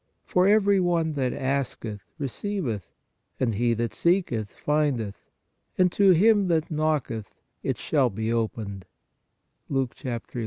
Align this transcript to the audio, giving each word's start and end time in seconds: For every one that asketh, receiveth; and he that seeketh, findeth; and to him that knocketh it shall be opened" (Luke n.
For 0.25 0.47
every 0.47 0.79
one 0.79 1.13
that 1.13 1.31
asketh, 1.31 2.01
receiveth; 2.17 2.87
and 3.39 3.53
he 3.53 3.75
that 3.75 3.93
seeketh, 3.93 4.49
findeth; 4.51 5.29
and 5.77 5.91
to 5.91 6.09
him 6.09 6.47
that 6.47 6.71
knocketh 6.71 7.35
it 7.61 7.77
shall 7.77 8.09
be 8.09 8.33
opened" 8.33 8.87
(Luke 9.69 9.93
n. 10.03 10.19